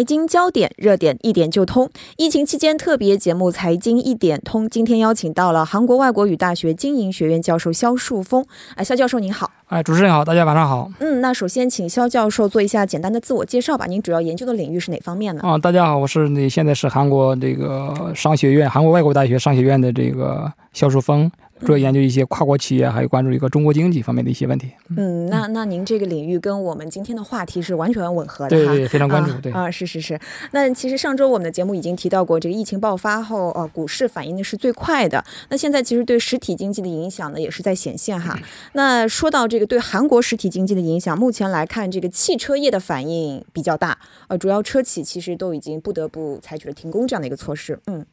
[0.00, 1.90] 财经焦点热点一点就通。
[2.16, 8.42] 疫情期间特别节目《财经一点通》，今天邀请到了韩国外国语大学经营学院教授肖树峰。
[8.76, 9.50] 哎，肖教授您好。
[9.66, 10.90] 哎，主持人好，大家晚上好。
[11.00, 13.84] 嗯，那首先请肖教授做一下简单的自我介绍吧。
[13.84, 15.42] 您主要研究的领域是哪方面呢？
[15.44, 21.30] 啊，大家好，我是那现在是韩国这个商学院，韩国外国大学商学院的这个肖树峰。
[21.64, 24.70] 主要研究一些跨国企业，还有关注一个中国经济方面的一些问题。
[24.96, 29.32] 嗯，那那您这个领域跟我们今天的话题是完全吻合的对对，非常关注。
[29.40, 30.18] 对啊，是是是。
[30.52, 35.24] 那其实上周我们的节目已经提到过，这个疫情爆发后，呃，股市反应的是最快的。
[35.48, 38.38] 那现在其实对实体经济的影响呢，也是在显现哈。
[38.72, 43.98] 那说到这个对韩国实体经济的影响，目前来看，这个汽车业的反应比较大。
[44.28, 47.78] 呃，主要车企其实都已经不得不采取了停工这样的一个措施。
[47.86, 48.04] 嗯。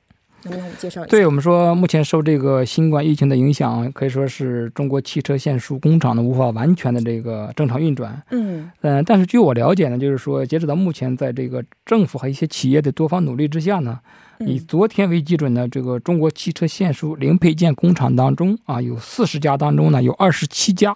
[0.44, 1.10] 能不能介绍一下？
[1.10, 8.22] 对我们说，目前受这个新冠疫情的影响，可以说是中国汽车线束工厂呢无法完全的这个正常运转。
[8.32, 14.00] 嗯嗯，但是据我了解呢，就是说，截止到目前，在这个政府和一些企业的多方努力之下呢，
[14.40, 20.96] 以昨天为基准呢，这个中国汽车线束零配件工厂当中啊，有四十家当中呢，有二十七家。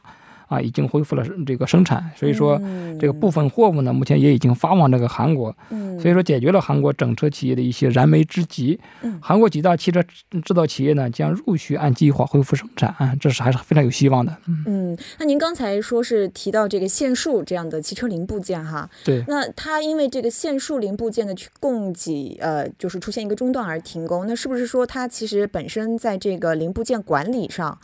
[0.52, 2.62] 啊，已经恢复了这个生产，所以说
[3.00, 5.56] 这个部分货物呢，目前也已经发往这个韩国，
[5.98, 8.78] 所以说解决了韩国整车企业的一些燃眉之急。
[9.22, 14.36] 韩国几大汽车制造企业呢，将陆续按计划恢复生产，啊这是还是非常有希望的。
[14.68, 27.80] 嗯，那您刚才说是提到这个限数这样的汽车零部件哈，对，那它因为这个限数零部件的去供给，呃，就是出现一个中断而停工，那是不是说它其实本身在这个零部件管理上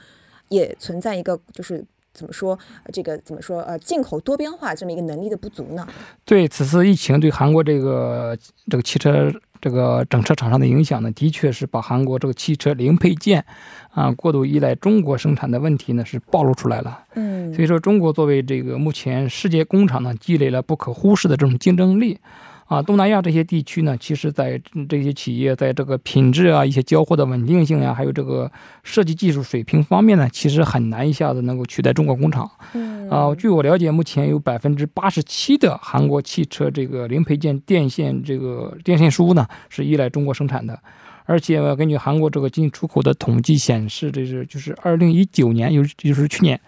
[0.50, 1.86] 也存在一个就是？
[2.18, 2.58] 怎么说？
[2.92, 3.62] 这个怎么说？
[3.62, 5.88] 呃，进口多边化这么一个能力的不足呢？
[6.26, 8.36] 对此次疫情对韩国这个
[8.68, 13.46] 这个汽车这个整车厂商的影响呢，的确是把韩国这个汽车零配件
[13.92, 17.04] 啊过度依赖中国生产的问题呢是暴露出来了。
[17.14, 22.20] 嗯，所以说中国作为这个目前世界工厂呢，积累了不可忽视的这种竞争力。
[22.68, 28.52] 啊，东南亚这些地区呢，其实，在这些企业在这个品质啊、一些交货的稳定性呀，还有这个
[28.84, 32.50] 设计技术水平方面呢，其实很难一下子能够取代中国工厂。
[32.74, 40.78] 嗯，啊，据我了解，目前有百分之八十七的韩国汽车这个零配件电线这个电线书呢，是依赖中国生产的。
[41.24, 46.60] 而且根据韩国这个进出口的统计显示，这是就是二零一九年，有就是去年。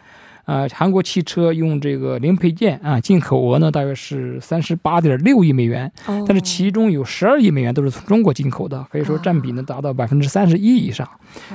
[0.49, 5.91] 呃，韩国汽车用这个零配件啊，进口额呢大约是三十八点六亿美元，
[6.27, 11.07] 但是其中有十二亿美元都是从中国进口的，可以说占比呢达到百分之三十一以上。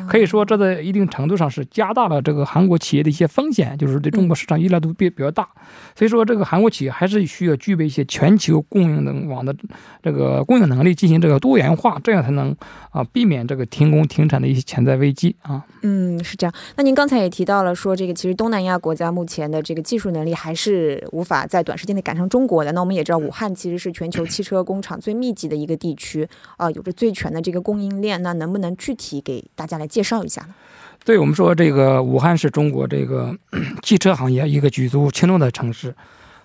[0.09, 5.49] 可以说，这在一定程度上是加大了这个韩国企业的一些风险，就是对中国市场依赖度比比较大。
[5.97, 9.53] 所以说，这个韩国企业还是需要具备一些全球供应能网的
[10.00, 12.54] 这个供应能力，进行这个多元化，这样才能
[12.93, 15.65] 啊避免这个停工停产的一些潜在危机啊。
[15.83, 16.54] 嗯，是这样。
[16.77, 18.78] 那您刚才也提到了说，这个其实东南亚。
[18.84, 22.71] 国家目前的这个技术能力还是无法在短时间内赶上中国的。
[22.72, 26.28] 那我们也知道，武汉其实是全球汽车工厂最密集的一个地区，
[26.59, 28.22] 啊，有着最全的这个供应链。
[28.22, 30.55] 那能不能具体给大家来介绍一下呢？
[31.03, 33.34] 对我们说，这个武汉是中国这个
[33.83, 35.95] 汽车行业一个举足轻重的城市，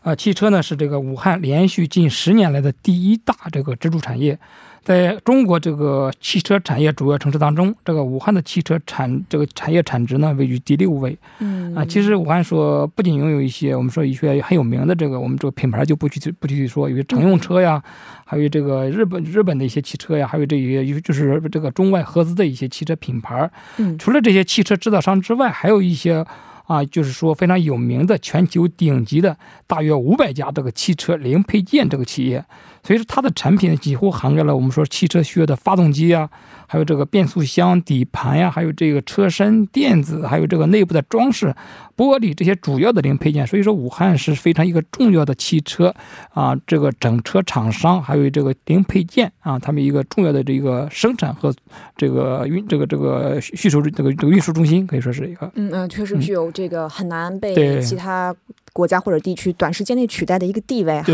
[0.02, 4.38] 啊，汽车呢是这个武汉连续近十年来的第一大这个支柱产业。
[4.82, 11.16] 在中国这个汽车产业主要城市当中，这个武汉的汽车产这个产业产值呢位居第六位。
[11.40, 17.84] 嗯啊，其实武汉说不仅拥有一些我们说一些很有名的这个我们这个品牌就不具体不具体说，有些乘用车呀，
[18.26, 23.52] 还有这个日本日本的一些汽车呀，还有这些有就是这个中外合资的一些汽车品牌。
[23.78, 26.26] 嗯，除了这些汽车制造商之外，还有一些
[26.70, 29.36] 啊，就是说非常有名的全球顶级的
[29.66, 32.46] 大约五百家这个汽车零配件这个企业。
[32.84, 36.30] 所以说，它的产品几乎涵盖了我们说汽车需要的发动机啊，
[36.68, 41.54] 还有这个变速箱、底盘呀，还有这个车身电子，还有这个内部的装饰、
[41.96, 43.46] 玻璃这些主要的零配件。
[43.46, 45.94] 所以说，武汉是非常一个重要的汽车
[46.34, 51.54] 啊，这个整车厂商，还有这个零配件啊，他们一个重要的这个生产和
[51.98, 55.52] 这个运这个这个需求这个这个运输中心，可以说是一个。
[55.56, 58.36] 嗯嗯，确实具有这个很难被其他。
[58.72, 61.12] 国家或者地区短时间内取代的一个地位哈，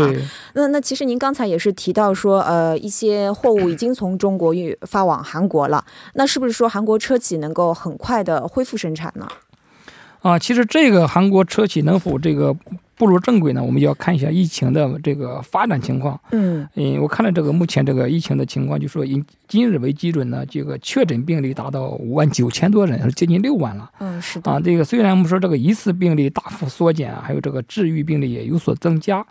[0.52, 9.28] 那那其实您刚才也是提到说，呃，一些货物已经从中国运发往韩国了，那是不是说韩国车企能够很快的恢复生产呢？
[10.22, 12.56] 啊，其实这个韩国车企能否这个？
[12.98, 16.18] 步入正轨呢，我们要看一下疫情的这个发展情况。
[16.30, 23.90] 嗯嗯，我看了这个目前这个疫情的情况，就说以今日为基准呢，这个确诊病例达到五万九千多人，接近六万了。
[23.98, 24.50] 嗯，是的。
[24.50, 29.22] 啊，这个虽然我们说这个疑似病例大幅缩减，还有这个治愈病例也有所增加。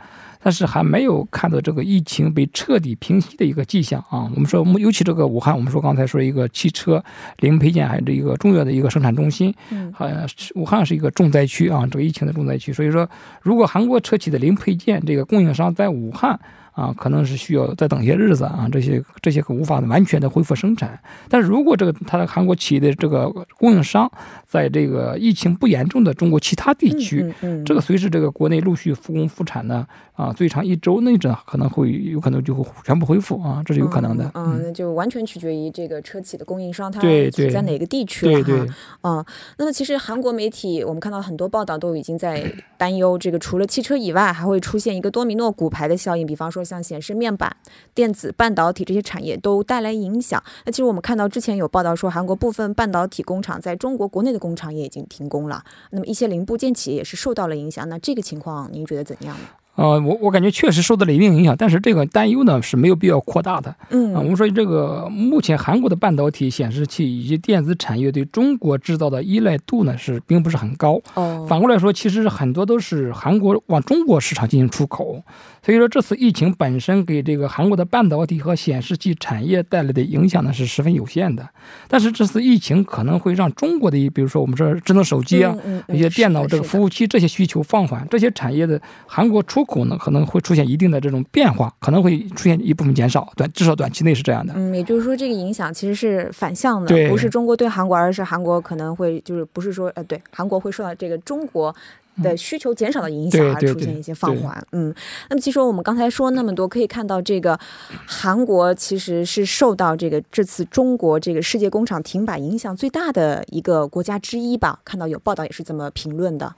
[0.45, 4.29] 但是还没有看到这个疫情被彻底平息的一个迹象啊！
[4.35, 7.03] 我们说，尤其这个武汉，我们说刚才说一个汽车
[7.37, 10.15] 零配件还是一个重要的一个生产中心，嗯，好像
[10.53, 12.71] 武汉是一个重灾区啊，这个疫情的重灾区。
[12.71, 13.09] 所以说，
[13.41, 16.39] 如果韩国车企的零配件这个供应商在武汉
[16.73, 20.99] 啊，可能是需要再等些日子啊，这些这些无法完全的恢复生产。
[21.27, 24.11] 但是如果这个它的韩国企业的这个供应商
[24.45, 34.31] 在这个疫情不严重的中国其他地区，嗯嗯这个随着这个国内陆续复工复产呢，啊，最长一周内这可能会有可能就会全部恢复啊，这是有可能的。
[34.33, 38.75] 嗯，那就完全取决于这个车企的供应商，它对对处在哪个地区了对对哈。
[39.03, 39.25] 嗯，
[39.57, 47.53] 那么其实韩国媒体我们看到很多报道都已经在担忧，这个除了汽车以外，还会出现一个多米诺骨牌的效应，比方说像显示面板、
[47.93, 50.41] 电子、半导体这些产业都带来影响。
[50.65, 57.87] 那其实我们看到之前有报道说，韩国部分半导体工厂在中国国内的工厂也已经停工了，那么一些零部件企业也是受到了影响。
[57.89, 59.45] 那这个情况您觉得怎样呢？
[59.75, 63.69] 呃，我我感觉确实受到了一定影响，但是这个担忧呢是没有必要扩大的。
[63.69, 71.01] 啊，我嗯们说这个目前韩国的半导体、显示器以及电子产业对中国制造的依赖度呢是并不是很高。
[71.15, 75.21] 哦，反过来说，其实很多都是韩国往中国市场进行出口，
[75.61, 81.45] 所以说这次疫情本身给这个韩国的半导体和显示器产业带来的影响呢是十分有限的。
[81.89, 86.85] 但是这次疫情可能会让中国的，比如说我们说智能手机啊、嗯嗯一些电脑这个服务。
[86.85, 94.53] 务器这些需求放缓，这些产业的韩国出口呢可能会出现一定的这种变化，可能会出现一部分减少，短至少短期内是这样的。
[94.55, 101.75] 嗯，也就是说，这个影响其实是反向的，不是中国对韩国，而是韩国可能会就是不是说呃，对韩国会受到这个中国。
[102.23, 104.95] 的需求减少的影响而出现一些放缓，嗯，
[105.29, 107.59] 那么其实我们刚才说那么多，可以看到这个
[108.05, 114.79] 韩国其实是受到这个这次中国这个世界工厂停摆影响最大的一个国家之一吧。
[114.85, 116.55] 看到有报道也是这么评论的，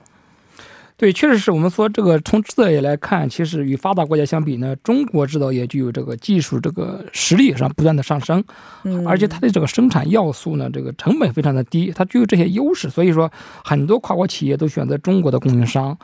[0.98, 8.44] 对，确实是我们说这个从制造业来看，其实与发达国家相比呢，中国制造业具有这个技术这个实力上不断的上升，
[8.84, 13.32] 嗯，而且它的这个生产要素呢，这个成本非常的低，它具有这些优势，所以说
[13.64, 15.96] 很多跨国企业都选择中国的供应商。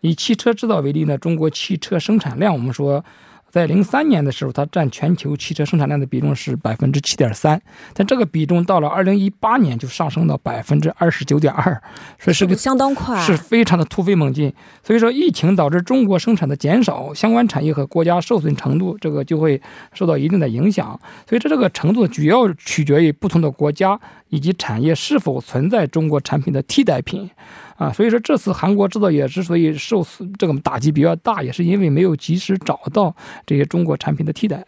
[0.00, 3.04] 以汽车制造为例呢，中国汽车生产量，我们说。
[3.50, 7.60] 在零三年的时候，它占全球汽车生产量的比重是百分之七点三，
[7.92, 11.82] 但这个比重到了二零一八年就上升到百分之二十九点二，
[12.18, 14.52] 所以是个相当快，是非常的突飞猛进。
[14.82, 19.60] 所以说，疫情导致中国生产的减少，相关产业和国家受损程度，这个就会
[19.92, 20.98] 受到一定的影响。
[21.28, 23.98] 所以这这个程度主要取决于不同的国家
[24.28, 27.28] 以及产业是否存在中国产品的替代品。
[27.80, 30.06] 啊，所以说这次韩国制造业之所以受
[30.38, 33.16] 这个打击比较大，也是因为没有及时找到
[33.46, 34.62] 这些中国产品的替代。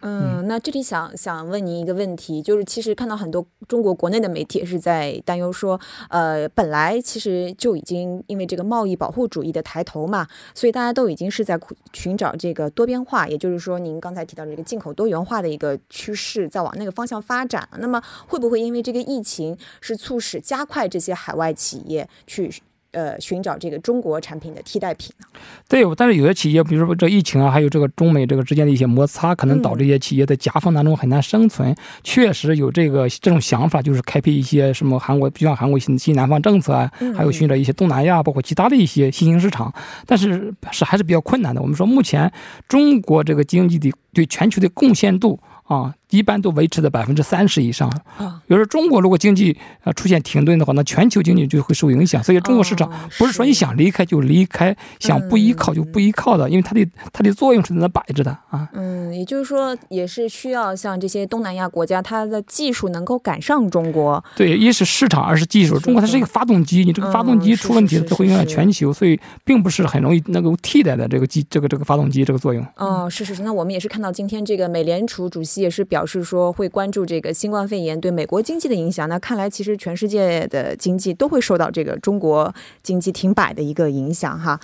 [0.00, 5.78] 嗯，那这里想想问您一个问题，就是其实看到很多中国国内的媒体也是在担忧说，
[6.08, 11.58] 呃，本来其实就已经因为这个贸易保护主义的抬头嘛，所以大家都已经是在
[11.92, 17.68] 寻找这个多边化，也就是说您刚才提到的这个进口多元化的一个趋势，在往那个方向发展。
[17.78, 22.52] 那么会不会因为这个疫情是促使加快这些海外企业去？
[22.92, 25.26] 呃，寻找这个中国产品的替代品呢？
[25.68, 31.74] 对，但是有些企业，比如说这疫情啊，还有这个中美这个之间的一些摩擦，可能导致一些企业在夹缝当中很难生存。
[32.02, 39.72] 确实有这个这种想法，就是开辟一些什么韩国，就像韩国新新南方政策啊，还有寻找一些东南亚，包括其他的一些新兴市场。
[40.06, 41.60] 但是是还是比较困难的。
[41.60, 42.32] 我们说，目前
[42.66, 45.38] 中国这个经济的对全球的贡献度。
[45.68, 47.88] 啊，一般都维持在百分之三十以上。
[48.16, 52.22] 啊，比如说中国如果经济啊出现停顿的话，那全球经济就会受影响。
[52.22, 58.68] 所以中国市场不是说你想离开就离开，想不依靠就不依靠的，因为它的它的作用是在那摆着的啊。
[58.72, 64.22] 嗯，也就是说，也是需要像这些东南亚国家，它的技术能够赶上中国。
[64.34, 65.78] 对，一是市场，二是技术。
[65.78, 72.64] 中国它是一个发动机，你这个发动机出问题，它会影响全球，所以并不是很容易能够替代的这个机这个这个发动机这个作用。
[72.76, 73.42] 哦，是是是。
[73.42, 75.58] 那我们也是看到今天这个美联储主席。
[75.58, 79.08] 也是表表示说会关注这个新冠肺炎对美国经济的影响。
[79.08, 84.60] 那看来其实全世界的经济都会受到这个中国经济停摆的一个影响哈。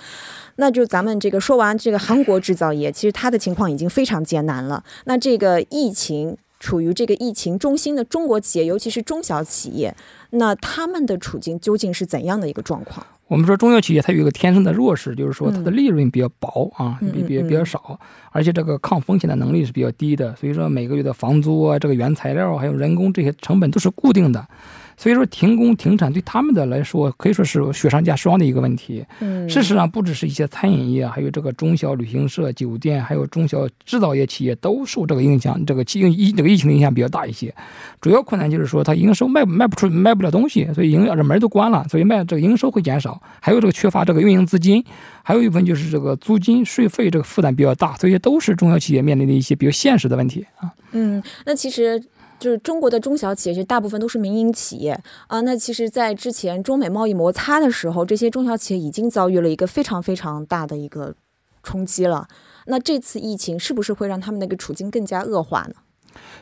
[0.55, 4.81] 那就咱们这个说完这个韩国制造业，其实它的情况已经非常艰难了。
[5.03, 9.95] 那这个疫情处于这个疫情中心的中国企业，尤其是中小企业，
[10.31, 13.05] 那他们的处境究竟是怎样的一个状况？
[13.27, 17.99] 我们说中小企业它有一个天生的弱势，就是说它的利润比较薄啊，嗯比比比较少，
[18.31, 24.43] 而且这个抗风险的能力是比较低的，所以说每个月的房租啊、这个原材料还有人工这些成本都是固定的。
[24.97, 29.05] 所以说停工停产对他们的来说可以说是雪上加霜的一个问题。
[29.19, 35.63] 嗯，事实上不只是一些餐饮业，还有这个中小旅行社、酒店，还有中小制造业企业都受这个影响。
[35.65, 37.53] 这个疫疫这个疫情的影响比较大一些。
[37.99, 43.21] 主要困难就是说它营收卖卖不出卖不了东西，所以营这门都关了，所以卖这个营收会减少。
[43.39, 44.83] 还有这个缺乏这个运营资金，
[45.23, 50.71] 还有一部分就是这个租金税费这个负担比较大，所以都是中小企业面临的一些比较现实的问题啊。
[50.91, 52.01] 嗯，那其实。
[52.39, 55.41] 就是中国的中小企业，就大部分都是民营企业啊。
[55.41, 61.15] 那其实，在之前中美贸易摩擦的时候，这些中小企业已经遭遇了一个非常非常大的一个
[61.63, 62.27] 冲击了。
[62.65, 65.75] 那这次疫情是不是会让他们那个处境更加恶化呢？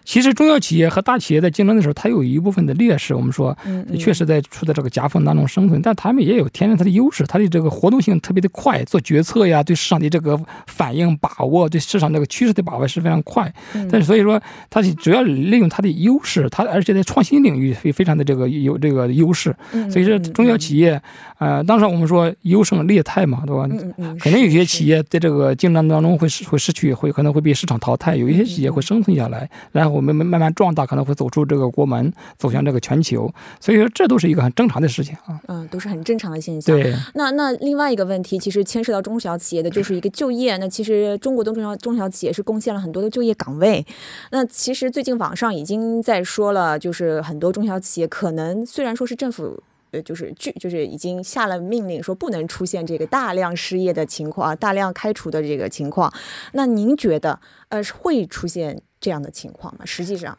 [0.04, 3.14] 其实中小企业和大企业在竞争的时候，它有一部分的劣势。
[3.16, 13.52] 我们说，嗯确实在处在这个夹缝当中生存，但他们也有天然它的优势，它的这个活动性特别的快，做决策呀，对市场的这个反应把握，对市场这个趋势的把握是非常快。
[13.76, 19.56] 嗯但是所以说，它是主要利用它的优势，它而且在创新领域非非常的这个有这个优势。
[19.72, 21.02] 嗯所以说，中小企业，
[21.38, 23.68] 呃，当时我们说优胜劣汰嘛，对吧？
[23.72, 33.32] 嗯嗯嗯，可能有些企业在这个竞争当中会失会失去，会可能会被市场淘汰；有一些企业会生存下来，然后我们慢慢慢壮大，可能会走出这个国门，走向这个全球。
[33.60, 35.40] 所以说，这都是一个很正常的事情啊。
[35.48, 36.76] 嗯，都是很正常的现象。
[36.76, 40.58] 对，那那另外一个问题，其实牵涉到中小企业的，就是一个就业。
[40.58, 43.86] 那其实中国的中小中小企业是贡献了很多的就业岗位。
[44.32, 49.62] 那其实最近网上已经在说了，就是很多中小企业可能虽然说是政府。
[49.94, 56.12] 呃，就是拒，就是已经下了命令，说不能出现这个大量失业的情况啊，大量开除的这个情况。
[56.54, 57.40] 那您觉得，
[57.70, 59.86] 呃，会出现这样的情况吗？
[59.86, 60.38] 实际上，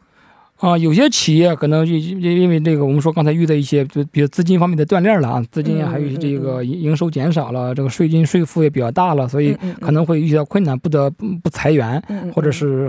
[0.65, 12.03] 啊，有些企业可能因因因为这个，我们说刚才遇到一些，就比如资金方面的断裂了啊，资金嗯还有这个营营收减少了，这个税金税负也比较大了，所以可能会遇到困难，不得不不裁员，
[12.35, 12.89] 或者是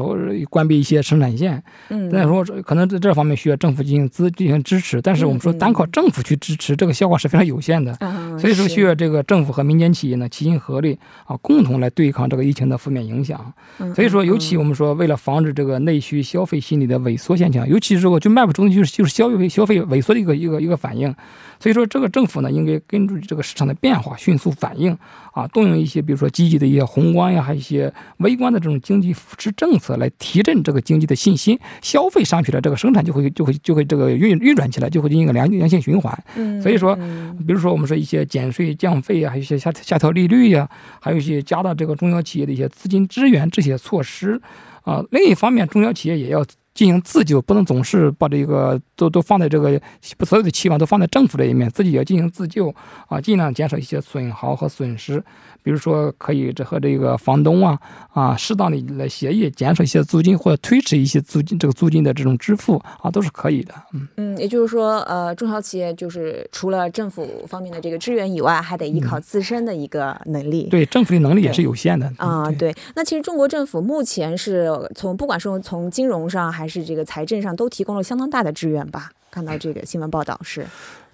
[0.50, 1.62] 关闭一些生产线。
[1.89, 7.91] 嗯，但是说这可能在这方面需要政府进行资进行支持，但是我们说单靠政府去支持，这个效果是非常有限的。
[8.00, 13.53] 啊，所以说需要这个政府和民间企业呢齐心合力啊，共同来对抗这个疫情的负面影响。
[13.79, 21.13] 嗯所以说，尤其嗯我们说，为了防止这个内需消费心理的萎缩现象，尤其是我就卖不出去，就是就是消费消费萎缩的一个一个一个反应。
[21.57, 24.95] 所以说，这个政府呢，应该根据这个市场的变化迅速反应
[25.31, 36.13] 啊，动用一些比如说积极的一些宏观呀，还有一些微观的这种经济扶持政策来提振这个经济的信心，消费上去了，这个生产就会就会就会这个运运转起来，就会进行一个良良性循环。
[36.36, 40.69] 嗯所以说嗯比如说我们说一些减税降费呀，还有一些下下调利率呀，
[41.00, 44.39] 还有一些加大这个中小企业的一些资金支援这些措施，
[44.84, 46.45] 啊，另一方面中小企业也要
[46.75, 49.82] 进行自救，不能总是把这个都都放在这个
[50.24, 52.72] 所有的期望都放在政府这一面，自己也要进行自救
[53.08, 55.24] 啊，尽量减少一些损耗和损失。
[55.63, 57.79] 比如说，可以这和这个房东啊
[58.13, 63.74] 啊适当的来协议，减少一些租金或者推迟一些租金这个租金的这种支付啊，都是可以的。
[63.91, 70.67] 嗯，嗯，也就是说，呃，中小企业就是除了政府方面的这个支援以外，还得依靠自身的一个能力。
[70.67, 79.12] 嗯对，政府的能力也是有限的啊、嗯对，那其实中国政府目前是从不管是从金融上还是这个财政上，都提供了相当大的支援吧？
[79.31, 80.65] 看到这个新闻报道是，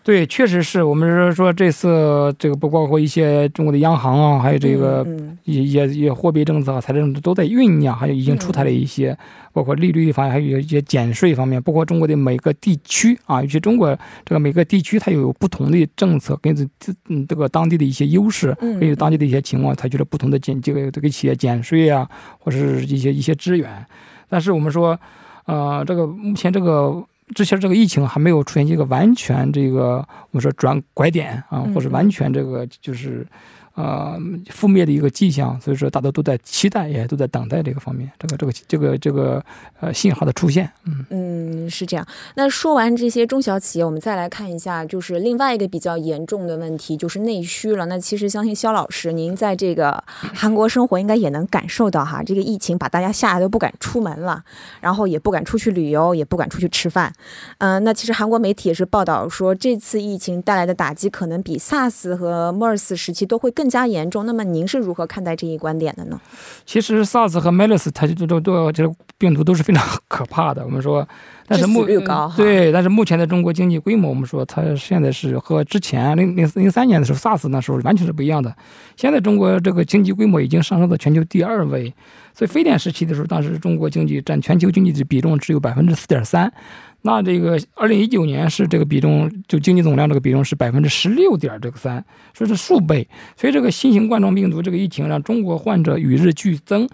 [0.04, 9.18] 对，确实是我们是说这次这个不包括一些中国的央行啊，还有这个嗯也也也货币政策、财政都在酝酿，还有已经出台了一些，
[9.52, 23.84] 包括利率方面，还有一些减税方面，包括中国的每个地区啊，尤其中国这个每个地区它有不同的政策，根据自嗯这个当地的一些优势，嗯根据当地的一些情况，采取了不同的减这个这个企业减税啊，或者是一些一些支援。
[24.30, 24.98] 但是我们说，
[25.46, 27.04] 呃，这个目前这个。
[27.34, 33.26] 之前这个疫情还没有出现一个完全这个我们说转拐点啊，嗯或者完全这个就是
[33.76, 34.18] 呃
[34.50, 39.44] 覆灭的一个迹象，所以说大家都在期待，也都在等待这个方面，这个这个这个这个
[39.80, 40.70] 呃信号的出现。
[40.86, 42.06] 嗯，嗯，是这样。
[42.36, 47.86] 那说完这些中小企业，我们再来看一下，就是另外一个比较严重的问题，就是内需了。
[47.86, 54.44] 那其实相信肖老师，您在这个韩国生活，应该也能感受到哈，这个疫情把大家吓得都不敢出门了，
[54.80, 57.14] 然后也不敢出去旅游，也不敢出去吃饭。
[57.60, 64.26] 嗯、那其实韩国媒体也是报道说，这次疫情带来的打击可能比 SARS 和 MERS 时期都会更加严重。
[64.26, 66.20] 那么您是如何看待这一观点的呢？
[66.66, 70.64] 其实 SARS 和 MERS 它这都都这个病毒都是非常可怕的。
[70.66, 71.08] 我们说，
[71.48, 78.56] 但是目率高哈对，但是目前的中国经济规模，我们说它现在是和之前零零零三年的时候 SARS 那时候完全是不一样的。
[78.96, 81.94] 现在中国这个经济规模已经上升到全球第二位，
[82.34, 86.52] 所以非典时期的时候，当时中国经济占全球经济的比重只有百分之四点三。
[87.04, 92.04] 那这个二零一九年是这个比重，就经济总量这个比重是百分之十六点这个三，
[92.34, 93.08] 说是数倍。
[93.36, 96.88] 所以这个新型冠状病毒这个疫情让中国患者与日俱增。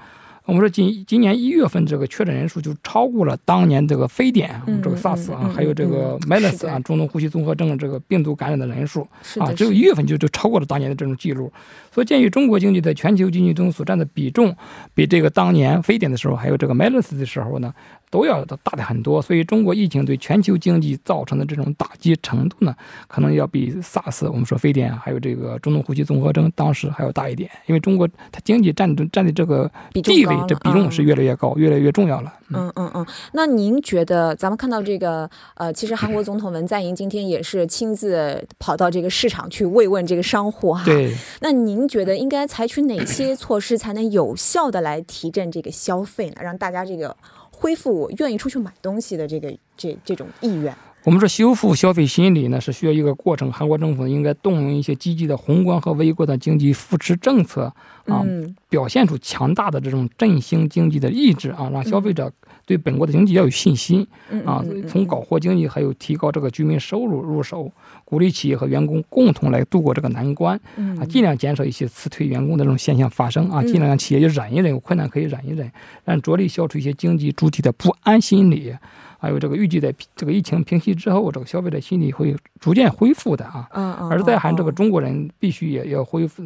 [0.45, 9.05] 我们说今今年一月份这个确诊人数就超过了当年这个非典，嗯这个嗯 SARS 啊，嗯还有这个嗯是 MERS 啊，中东呼吸综合症这个病毒感染的人数
[9.39, 11.51] 啊，只有是一月份就就超过了当年的这种记录。
[11.91, 14.55] 所以鉴于中国经济在全球经济中所占的比重，
[14.93, 17.73] 比这个当年非典的时候还有这个 MERS 的时候呢，
[18.09, 22.73] 都要大的很多，所以中国疫情对全球经济造成的这种打击程度呢，
[23.07, 32.33] 可能要比 SARS 我们说非典还有这个中东呼吸综合征当时还要大一点，因为中国它经济占占的这个地位，这比重是越来越高，越来越重要了。
[32.49, 33.05] 嗯嗯嗯。
[33.33, 40.85] 那您觉得，咱们看到这个呃，其实韩国总统文在寅今天也是亲自跑到这个市场去慰问这个商户哈。
[40.85, 41.13] 对。
[41.41, 46.35] 那您觉得应该采取哪些措施才能有效的来提振这个消费呢？
[46.41, 47.13] 让大家这个。
[47.51, 50.75] 恢复我愿意出去买东西的这个这这种意愿。
[51.07, 53.49] 我们说修复消费心理呢，是需要一个过程。
[53.49, 57.73] 韩国政府应该动用一些积极的宏观和微观的经济扶持政策
[58.07, 58.25] 啊，
[58.67, 62.29] 表现出强大的这种振兴经济的意志啊，让消费者。
[62.65, 64.05] 对本国的经济要有信心
[64.43, 64.61] 啊！
[64.89, 67.71] 从搞活经济，还有提高这个居民收入入手，
[68.03, 70.59] 鼓励企业和员工共同来度过这个难关
[70.99, 71.05] 啊！
[71.09, 73.63] 尽量减少一些辞退员工的这种现象发生啊！
[73.63, 75.71] 尽量让企业就忍一忍，有困难可以忍一忍，
[76.03, 78.75] 让着力消除一些经济主体的不安心理。
[79.19, 83.67] 还有这个预计在这个疫情平息之后，这个消费者心理会逐渐恢复的啊。
[83.73, 84.09] 嗯嗯。
[84.09, 86.43] 而在韩这个中国人必须也要恢复，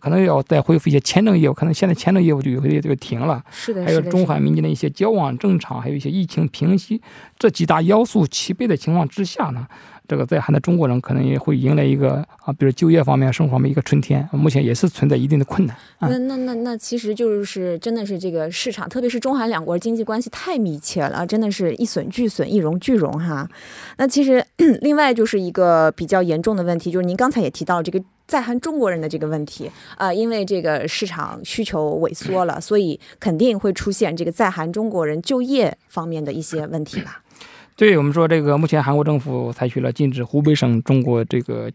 [0.00, 3.42] 可能要再恢复一些签证业务，可能现在签证业务就有些这个停了。
[3.50, 3.84] 是的。
[3.84, 7.00] 还有中韩民间的一些交往正常，还有一些疫情平息，
[7.38, 9.66] 这几大要素齐备的情况之下呢。
[10.08, 14.28] 这个在韩的中国人可能也会迎来一个啊，比如就业方面、生活方面一个春天。
[14.32, 15.76] 目前也是存在一定的困难。
[16.00, 23.48] 那那那那，其实就是真的是这个市场，特别是中韩两国经济关系太密切了，真的是一损俱损，一荣俱荣哈。
[23.96, 24.44] 那其实
[24.82, 37.21] 另外就是一个比较严重的问题，就是您刚才也提到这个在韩中国人的这个问题啊，因为这个市场需求萎缩了，所以肯定会出现这个在韩中国人就业方面的一些问题吧。
[37.82, 41.68] 对我们说，这个目前韩国政府采取了禁止湖北省中国这个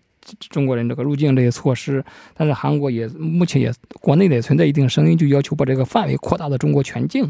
[0.49, 2.01] 中国人这个入境这些措施，
[2.33, 7.29] 但是韩国也目前也国内也存在一定声音，就要求把这个范围扩大到中国全境。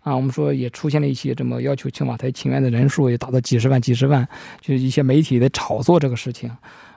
[0.00, 4.26] 啊，我们说也出现了一些这么要求青瓦台请愿的人数也达到几十万、几十万，
[4.60, 6.50] 就是一些媒体在炒作这个事情。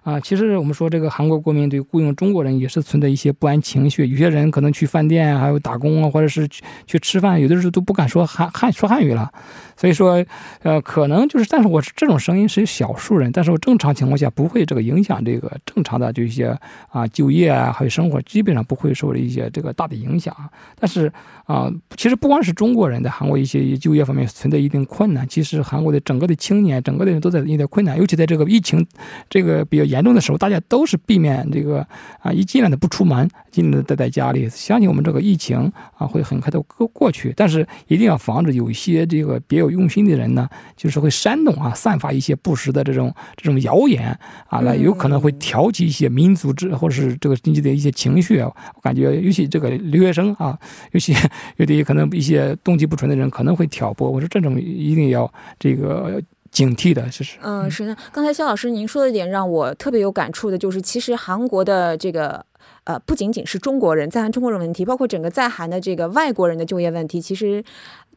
[0.04, 9.32] 啊，其实我们说这个韩国国民对雇佣中国人也是存在一些不安情绪，有些人可能去饭店啊还有打工啊，或者是去去吃饭，有的时候都不敢说汉汉说汉语了。
[9.78, 10.24] 所以说，
[10.64, 16.56] 呃，可能就是，但是我这种声音是少数人，但是我正常情况下不会这个影响这个正常的就一些
[16.90, 20.36] 啊就业啊还有生活，基本上不会受一些这个大的影响。
[20.80, 21.12] 但是
[21.46, 28.86] 啊，其实不光是中国人在韩国一些就业方面存在一定困难，其实韩国的整个的青年，整个的人都在遇到困难，尤其在这个疫情
[29.28, 31.86] 这个比较严重的时候，大家都是避免这个
[32.20, 34.48] 啊一尽量的不出门，尽量的待在家里。
[34.48, 39.72] 相信我们这个疫情啊会很快的过过去，但是一定要防止有一些这个别有。
[39.72, 44.10] 用心的人呢，就是会煽动啊，散发一些不实的这种这种谣言
[44.48, 48.42] 啊，那有可能会挑起一些民族之或者是这个经济的一些情绪。
[48.42, 50.60] 我感觉，尤其这个留学生啊，
[50.92, 51.16] 尤其
[51.56, 54.10] 有的可能一些动机不纯的人可能会挑拨。
[54.10, 57.38] 我说这种一定要这个警惕的，其实。
[57.42, 57.96] 嗯，是的。
[58.12, 62.44] 刚才肖老师您说的一点让我特别有感触的，就是其实韩国的这个
[62.86, 67.64] 呃，不仅仅是中国人在韩中国人问题，包括整个在韩的这个外国人的就业问题，其实。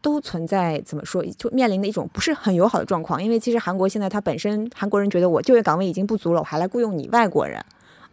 [0.05, 3.25] 都存在怎么说，就面临的一种不是很友好的状况。
[3.25, 7.59] 因为其实韩国现在它本身韩国人觉得我就业岗位已经不足了，我还来雇佣你外国人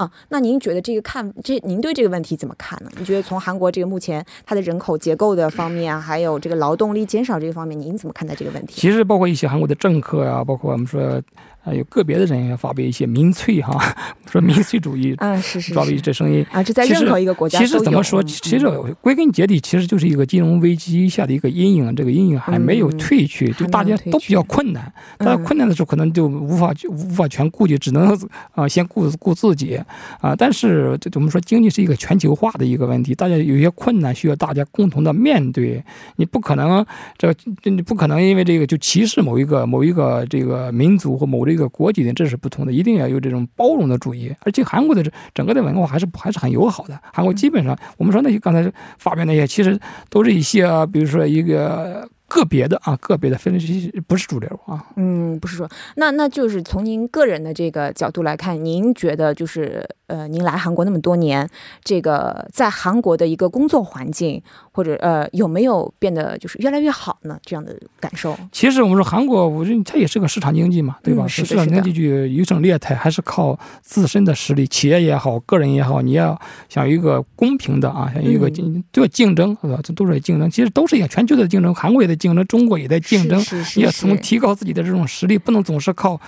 [0.01, 0.11] 啊？
[0.29, 2.89] 那您觉得这个看这，您对这个问题怎么看呢？
[2.97, 8.81] 你觉得从韩国这个目前它的人口结构的方面啊，还有这个劳动力减少这个方面，您怎么看待这个问题？
[8.81, 11.21] 其实包括一些韩国的政客啊，包括我们说。
[11.63, 13.79] 啊，有个别的人也发表一些民粹哈，
[14.25, 18.67] 说民粹主义，啊是是，发表这声音啊，这在任何一个国家其实怎么说，其实
[18.99, 24.91] 归根结底，其实就是一个金融危机下的一个阴影，这个阴影还没有退去，就大家都比较困难。
[25.19, 28.17] 大家困难的时候，可能就无法无法全顾及，只能
[28.53, 29.79] 啊先顾顾自己
[30.21, 30.33] 啊。
[30.35, 35.83] 但是这我们说经济是一个全球化的一个问题，大家有些困难需要大家共同的面对。
[36.15, 36.83] 你不可能
[37.17, 41.41] 这你不可能因为这个就歧视某一个某一个这个民族或某。
[41.41, 44.31] 一个国籍的这是不同的，一定要有这种包容的主义。
[44.41, 46.97] 而且韩国的整个的文化还是还是很友好的。
[47.11, 49.77] 韩国基本上，我们说那些刚才发表那些，其实
[50.09, 52.07] 都是一些，比如说一个。
[52.33, 54.81] 个别的啊，个别的分析不是主流啊。
[54.95, 61.45] 嗯，不是说那那就是从您个人的这个角度来看，您觉得就是呃，您来韩国那么多年，
[61.83, 64.41] 这个在韩国的一个工作环境
[64.71, 67.37] 或者呃有没有变得就是越来越好呢？
[67.43, 68.33] 这样的感受？
[68.53, 71.27] 其实我们说韩国，我觉得它也是个市场经济嘛，对吧？
[71.27, 76.39] 是市场经济就优胜劣汰，还是靠自身的实力，企业也好，个人也好，你要
[76.69, 79.57] 想一个公平的啊，想一个竞都要竞争？
[79.83, 82.20] 这都是竞争，其实都是一样，全球的竞争，韩国也在。
[82.21, 83.43] 竞争，中国也在竞争，
[83.75, 86.21] 也从提高自己的这种实力，不能总是靠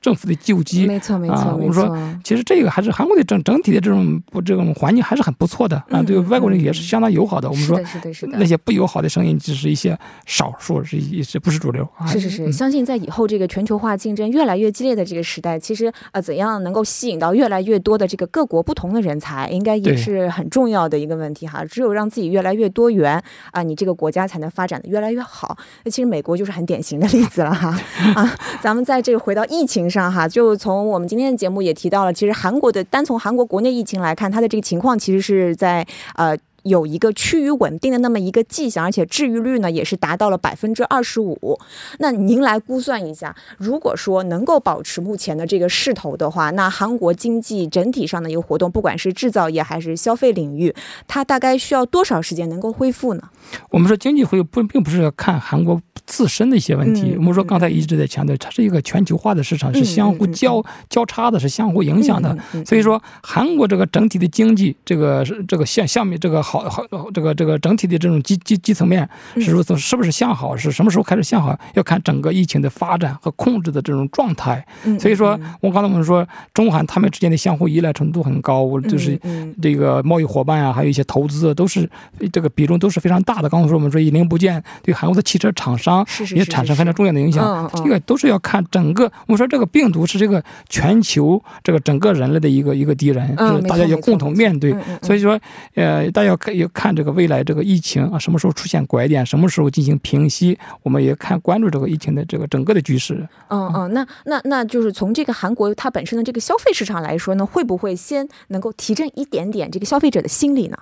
[0.00, 0.86] 政府的救济。
[0.86, 7.48] 没错没错啊，我没错们说，其实这个还是韩国的整整体的这种不这种环境还是很不错的啊，嗯对嗯外国人也是相当友好的。
[7.48, 12.06] 我们说是的是的是的那些不友好的声音只是一些少数，是一是不是主流啊？
[12.06, 21.64] 是是是，嗯相信在以后这个全球化竞争越来越激烈的这个时代，其实呃，怎样能够吸引到越来越多的这个各国不同的人才，应该也是很重要的一个问题哈。
[21.64, 25.56] 只有让自己越来越多元啊，你这个国家才能发展的越来越好。
[25.84, 27.78] 那其实美国就是很典型的例子了哈
[28.14, 28.34] 啊。
[28.62, 36.36] 咱们在这个回到疫情上哈，就从我们今天的节目也提到了，其实韩国的单从韩国国内疫情来看，它的这个情况其实是在呃。
[36.62, 41.58] 有一个趋于稳定的那么一个迹象，而且治愈率呢也是达到了百分之二十五。
[41.98, 50.74] 那您来估算一下，如果说能够保持目前的这个势头的话，那韩国经济整体上的一个活动，不管是制造业还是消费领域，
[51.06, 53.22] 它大概需要多少时间能够恢复呢？
[53.70, 62.36] 我们说经济会不并不是要看韩国自身的一些问题，嗯我们说刚才一直在强调，它是一个全球化的市场，嗯是相互交、交叉的，是相互影响的。
[62.64, 70.56] 所以说，韩国这个整体的经济，这个是这个下下面这个好好这个这个整体的这种基基基层面嗯是如此，是不是向好？
[70.56, 71.56] 是什么时候开始向好？
[71.74, 74.66] 要看整个疫情的发展和控制的这种状态。
[74.84, 79.18] 嗯所以说嗯，我刚才我们说，中韩他们之间的相互依赖程度很高，我就是
[79.62, 81.88] 这个贸易伙伴啊，还有一些投资啊，都是
[82.32, 83.48] 这个比重都是非常大的。
[83.48, 87.44] 刚才说我们说以零部件对韩国的汽车厂商也产生非常重要的影嗯响。
[87.44, 93.34] 嗯这个都是要看整个，我们说这个病毒是这个全球这个整个人类的一个一个敌人，
[93.68, 94.74] 大家要共同面对。
[95.02, 95.38] 所以说，
[95.74, 103.28] 呃，大家要看要看这个未来这个疫情啊，什么时候出现拐点，什么时候进行平息，我们也看关注这个疫情的这个整个的局势。
[103.48, 110.78] 嗯嗯，那那那就是从这个韩国它本身的这个消费市场来说呢，会不会先能够提振一点点这个消费者的心理呢？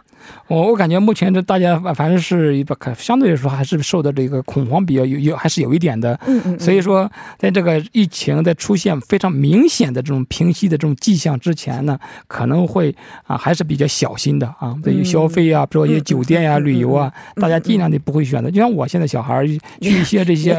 [0.48, 6.18] 我我感觉目前这大家反反正是一个可相对来说还是受到这个恐慌比较有有还是有一点的。
[6.26, 12.94] 嗯嗯，所以说，在这个疫情在出现非常明显的这种平息的这种迹象之前呢，可能会
[13.24, 18.50] 啊还是比较小心的啊，对于消费啊，比如说一些酒店呀、旅游啊，嗯大家尽量的不会选择。
[18.50, 19.46] 就像我现在小孩儿
[19.80, 20.54] 去一些这些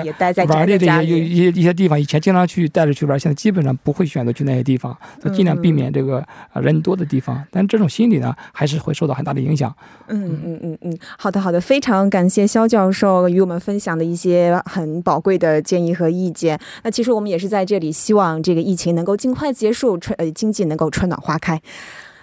[0.48, 6.20] 玩的这些有一些一些地方，以前经常去带着去玩，现在基本上不会选择去那些地方，就尽量避免这个
[6.52, 7.44] 啊人多的地方。
[7.52, 9.74] 但这种心理呢，还是会受到很大的影响。
[10.08, 16.60] 嗯嗯嗯嗯，好的好的，非常感谢肖教授与我们分享的一些很宝贵的建议和意见。
[16.84, 21.62] 那其实我们也是在这里希望这个疫情能够尽快结束，春呃经济能够春暖花开。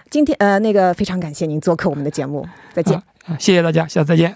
[0.09, 2.95] 今天呃那个非常感谢您做客我们的节目，再见。
[3.25, 4.35] 啊，谢谢大家，下次再见。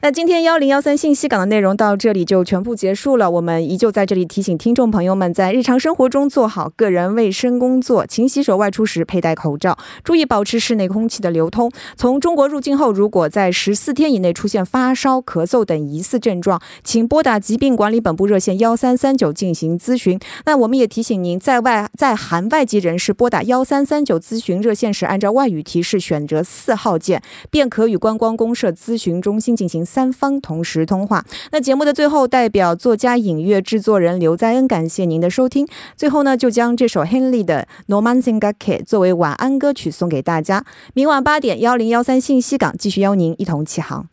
[0.00, 3.30] 那今天幺零幺三信息港的内容到这里就全部结束了。
[3.30, 11.70] 我们依旧在这里提醒听众朋友们，在日常生活中做好个人卫生工作，勤洗手，外出时佩戴口罩，注意保持室内空气的流通。
[11.96, 20.18] 从中国入境后，如果在十四天以内出现发烧、咳嗽等疑似症状，请拨打疾病管理本部热线幺三三九进行咨询。
[20.44, 31.23] 那我们也提醒您，在外在韩外籍人士拨打幺三三九咨询热线时，按照外语提示选择四号键，便可与观光公社咨询中心进行三方同时通话。
[31.51, 35.67] 那节目的最后，代表作家、影乐制作人刘在恩感谢您的收听。
[35.95, 40.65] 最后呢，就将这首 Henley 的 No Man Singake 作为晚安歌曲送给大家。
[40.93, 44.09] 明晚八点，幺零幺三信息港继续邀您一同起航。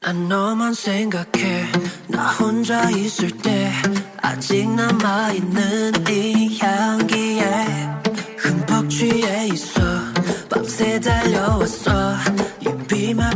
[0.00, 1.66] 난 너만 생각해
[2.08, 3.70] 나 혼자 있을 때
[4.20, 7.42] 아직 남아있는 이 향기에
[8.36, 9.80] 흠뻑 취해 있어
[10.50, 12.16] 밤새 달려왔어
[12.64, 13.30] You be my